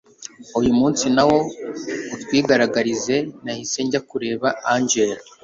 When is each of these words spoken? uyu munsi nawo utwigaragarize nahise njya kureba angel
uyu 0.59 0.71
munsi 0.79 1.05
nawo 1.15 1.37
utwigaragarize 2.15 3.15
nahise 3.43 3.79
njya 3.85 4.01
kureba 4.09 4.47
angel 4.73 5.11